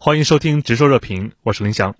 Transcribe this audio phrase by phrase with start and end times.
[0.00, 1.96] 欢迎收听《直说热评》，我是林翔。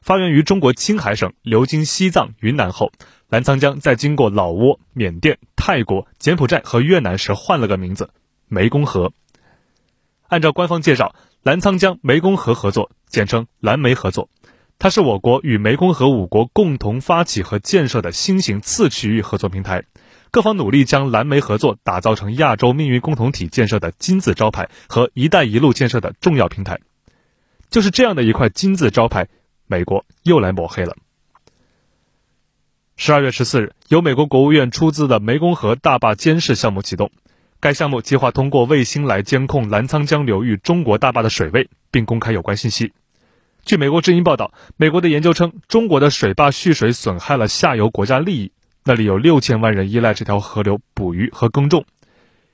[0.00, 2.92] 发源于中国青海省，流经西藏、云南后，
[3.28, 8.10] 澜沧江在经过老挝、缅甸、泰国、柬埔寨和越南时换了个名字——
[8.48, 9.12] 湄公河。
[10.28, 14.28] 按照官方介绍，澜沧江湄公河合作，简称澜湄合作，
[14.78, 19.82] 它是我国与湄公河五国共同发起和建设的新型次区域合作平台。
[20.36, 26.78] 各方努力将蓝莓合作打造成亚洲命运共同体建设的金字招牌和“一带一路”建设的重要平台，
[27.70, 29.28] 就是这样的一块金字招牌，
[29.66, 30.94] 美国又来抹黑了。
[32.98, 37.10] 十二月十四日，由美国国务院出资的湄公河大坝监视项目启动，
[37.58, 42.92] 该项目计划通过卫星来监控澜沧江流域中国大坝的水位，并公开有关信息。
[43.64, 48.52] 据美国之音报道，美国的研究称，中国的水坝蓄水损害了下游国家利益。
[48.88, 51.86] 那里有六千万人依赖这条河流捕鱼和耕种。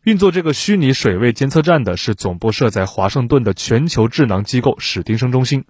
[0.02, 5.66] 运作这个虚拟水位监测站的是总部设在华盛顿的全球智囊机构史丁生中心。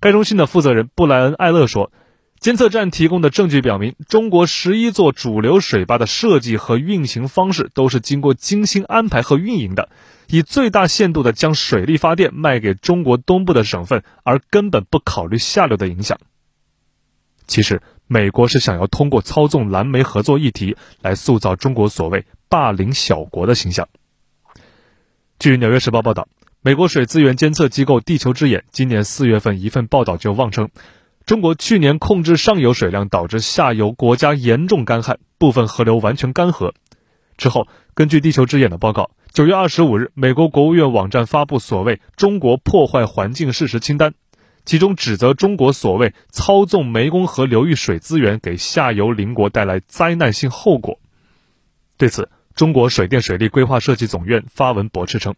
[0.00, 1.92] 该中心的负责人布莱恩·艾勒说
[2.40, 9.90] ：“监测站提供的证据表明，中国十一座主流水坝的设计和运行方式都是经过精心安排和运营的，
[10.26, 16.18] 以最大限度地将水力发电卖给中国东部的省份，而根本不考虑下流的影响。”
[17.46, 17.80] 其实。
[18.08, 23.88] 美国是想要通过操纵蓝莓合作议题来塑造中国所谓霸凌小国的形象。
[25.38, 26.28] 据《纽约时报》报道，
[26.60, 30.68] 美国水资源监测机构地球之眼今年四月份一份报道就妄称，
[31.24, 36.72] 中国去年控制上游水量导致下游国家严重干旱，部分河流完全干涸。
[37.38, 44.12] 之后，根据地球之眼的报告，九月二十五日，美国国务院网站发布所谓“中国破坏环境事实清单”。
[44.64, 51.00] 其中指责中国所谓操纵湄公河流域水资源，给下游邻国带来灾难性后果。
[51.96, 55.34] 对此，中国水电水利规划设计总院发文驳斥称，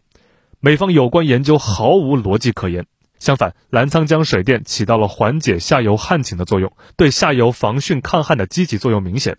[0.59, 2.85] 美方有关研究毫无逻辑可言。
[3.17, 9.37] 相反，澜沧江水电起到了缓解下游旱情的作用，对下游防汛抗旱的积极作用明显。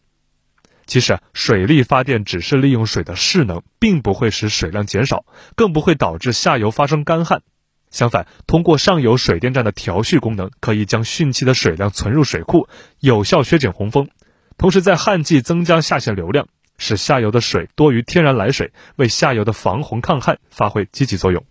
[0.86, 7.42] 其实啊，水力发电只是利用水的势能，并不会使水量减少，更不会导致下游发生干旱。
[7.96, 12.68] 相反，通过上游水电站的调蓄功能，可以将汛期的水量存入水库，
[13.00, 14.06] 有效削减洪峰，
[14.58, 16.46] 同时在旱季增加下线流量，
[16.76, 21.42] 使下游的水多于天然来水，为下游的防洪抗旱发挥积极作用。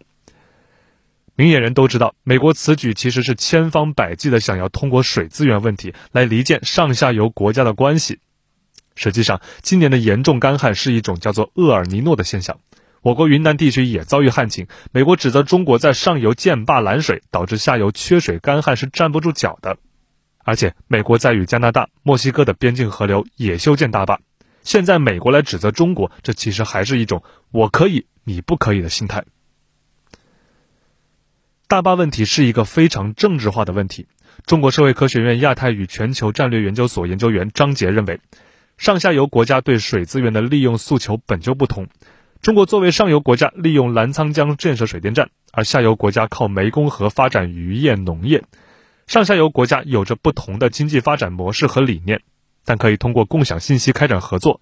[1.36, 8.20] 明眼人都知道，美国此举其实是千方百计的想要通过水资源问题来离间上下游国家的关系。
[8.94, 12.60] 实际上，今年的严重干旱是一种叫做厄尔尼诺的现象。
[13.06, 19.78] 我国云南地区也遭遇旱情，美国指责中国在上游建坝拦水，导致下游缺水干旱是站不住脚的。
[20.44, 24.22] 而且，美国在与加拿大、墨西哥的边境河流也修建大坝，
[24.64, 27.22] 现在美国来指责中国，这其实还是一种
[27.54, 29.24] “我可以，你不可以”的心态。
[31.68, 34.08] 大坝问题是一个非常政治化的问题。
[34.48, 38.20] 中国社会科学院亚太与全球战略研究所研究员张杰认为，
[38.80, 41.88] 上下游国家对水资源的利用诉求本就不同。
[42.46, 48.44] 中国作为上游国家，利用澜沧江建设水电站，而下游国家靠湄公河发展渔业农业。
[49.08, 52.22] 上下游国家有着不同的经济发展模式和理念，
[52.64, 54.62] 但可以通过共享信息开展合作。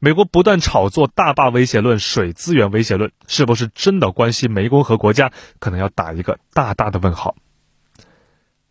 [0.00, 5.30] 美国不断炒作大坝威胁论、水资源威胁论，是不是真的关系湄公河国家？
[5.60, 7.36] 可能要打一个大大的问号。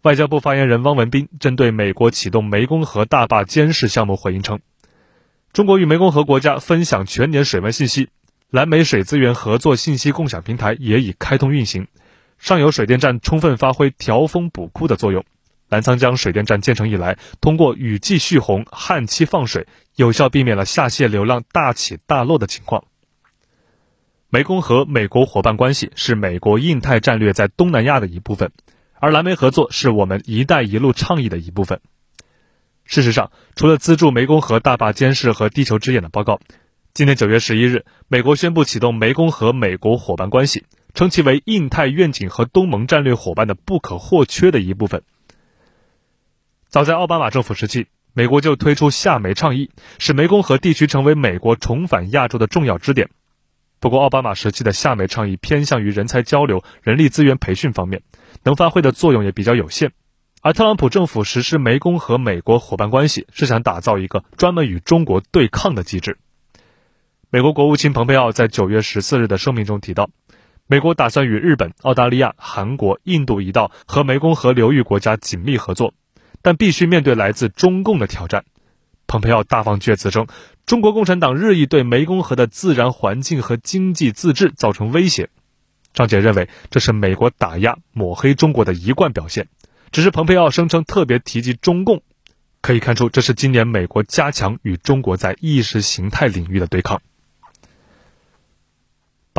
[0.01, 4.59] 外交部发言人汪文斌针对美国启动湄公河大坝监视项目回应称
[5.53, 8.09] ：“中国与湄公河国家分享全年水文信息。”
[8.51, 11.87] 蓝莓水资源合作信息共享平台也已开通运行，
[12.39, 15.23] 上游水电站充分发挥调峰补库的作用。
[15.67, 22.85] 澜沧江水电站建成以来，通过雨季蓄洪、旱期放水，有效避免了下泄流量大起大落的情况。
[24.31, 28.51] 湄公河美国伙伴关系是美国印太战略在东南亚的一部分，
[28.95, 31.81] 而蓝莓合作是我们“一带一路”倡议的一部分。
[32.83, 36.39] 事实上，除了资助湄公河大坝监视和地球之眼的报告。
[36.93, 45.03] 今年九月十一日，美国宣布启动湄公河美国伙伴关系，称其为印太愿景和东盟战略伙伴的不可或缺的一部分。
[46.67, 53.09] 早在奥巴马政府时期，美国就推出厦美倡议，使湄公河地区成为美国重返亚洲的重要支点。
[53.79, 58.01] 不过，奥巴马时期的厦美倡议偏向于人才交流、人力资源培训方面，
[58.43, 59.93] 能发挥的作用也比较有限。
[60.41, 66.17] 而特朗普政府实施湄公河美国伙伴关系，是想打造一个专门与中国对抗的机制。
[67.31, 70.09] 美国国务卿蓬佩奥在九月十四日的声明中提到，
[70.65, 75.93] 美国打算与日本、澳大利亚、韩国、印度一道和湄公河流域国家紧密合作，
[76.41, 78.45] 但必须面对来自中共的挑战。
[79.05, 80.25] 蓬佩奥大放厥词称，
[80.65, 85.29] 中国共产党日益对湄公河的自然环境和经济自治造成威胁。
[85.93, 89.49] 张杰认为这是美国打压抹黑中国的一贯表现，
[89.91, 92.01] 只是蓬佩奥声称特别提及中共，
[92.61, 96.99] 可以看出这是今年美国加强与中国在意识形态领域的对抗。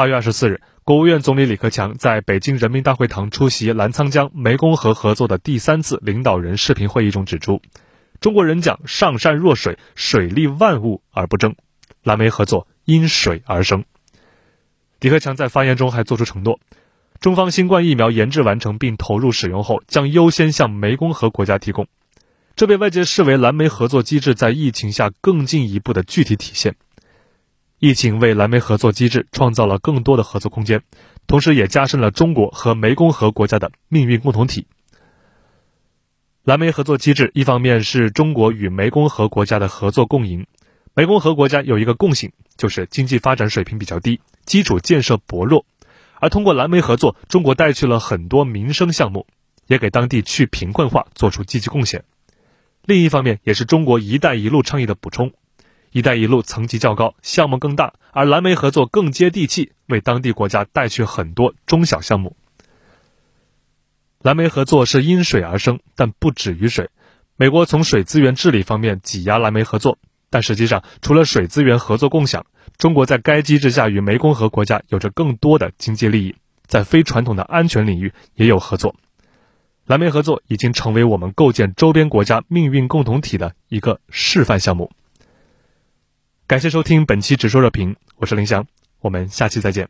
[0.01, 7.61] 八月二十四日，国务院总理李克强在北京人民大会堂出席澜沧江湄公河合作的第三次领导人视频会议中指出，
[8.19, 11.55] 中国人讲上善若水，水利万物而不争，
[12.03, 13.85] 蓝湄合作因水而生。
[15.01, 16.59] 李克强在发言中还作出承诺，
[17.21, 21.87] 中方新冠疫苗研制完成并投入使用后，将优先向湄公河国家提供。
[22.57, 26.77] 这被外界视为蓝莓合作机制在疫情下更进一步的具体体现。
[27.83, 30.83] 疫情为蓝莓合作机制创造了更多的合作空间，
[31.27, 34.67] 同时也加深了中国和湄公河国家的命运共同体。
[36.45, 40.47] 蓝莓合作机制一方面是中国与湄公河国家的合作共赢，
[40.95, 44.21] 湄公河国家有一个共性，就是经济发展水平比较低。
[44.45, 45.65] 基础建设薄弱，
[46.17, 49.27] 而通过蓝莓合作，中国带去了很多民生项目，
[49.67, 52.05] 也给当地去贫困化做出积极贡献。
[52.85, 55.33] 另一方面，也是中国“一带一路”倡议的补充。
[55.93, 62.37] “一带一路”层级较高，项目更大，而蓝莓合作更接地气，为当地国家带去很多中小项目。
[64.23, 66.91] 蓝莓合作是因水而生，但不止于水。
[67.37, 69.99] 美国从水资源治理方面挤压蓝莓合作。
[70.33, 72.47] 但实际上，除了水资源合作共享，
[72.77, 78.95] 中国在该机制下与湄公河国家有着更多的经济利益，在非传统的安全领域也有合作。
[79.87, 84.93] 蓝莓合作已经成为我们构建周边国家命运共同体的一个示范项目。
[86.51, 88.67] 感谢收听本期《直说热评》，我是林翔，
[89.03, 89.89] 我们下期再见。